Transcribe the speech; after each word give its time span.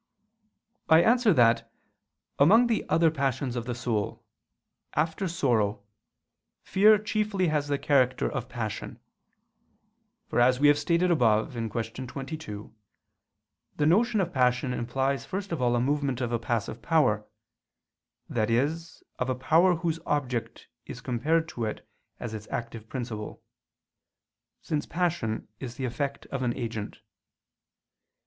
I 0.89 1.03
answer 1.03 1.31
that, 1.31 1.71
Among 2.39 2.65
the 2.65 2.83
other 2.89 3.11
passions 3.11 3.55
of 3.55 3.65
the 3.67 3.75
soul, 3.75 4.25
after 4.95 5.27
sorrow, 5.27 5.83
fear 6.63 6.97
chiefly 6.97 7.49
has 7.49 7.67
the 7.67 7.77
character 7.77 8.27
of 8.27 8.49
passion. 8.49 8.99
For 10.25 10.39
as 10.39 10.59
we 10.59 10.69
have 10.69 10.79
stated 10.79 11.11
above 11.11 11.51
(Q. 11.53 11.69
22), 12.07 12.73
the 13.77 13.85
notion 13.85 14.19
of 14.19 14.33
passion 14.33 14.73
implies 14.73 15.23
first 15.23 15.51
of 15.51 15.61
all 15.61 15.75
a 15.75 15.79
movement 15.79 16.19
of 16.19 16.31
a 16.31 16.39
passive 16.39 16.81
power 16.81 17.23
i.e. 18.35 18.57
of 18.59 19.29
a 19.29 19.35
power 19.35 19.75
whose 19.75 19.99
object 20.07 20.67
is 20.87 20.99
compared 20.99 21.47
to 21.49 21.65
it 21.65 21.87
as 22.19 22.33
its 22.33 22.47
active 22.49 22.89
principle: 22.89 23.43
since 24.63 24.87
passion 24.87 25.47
is 25.59 25.75
the 25.75 25.85
effect 25.85 26.25
of 26.31 26.41
an 26.41 26.57
agent. 26.57 27.01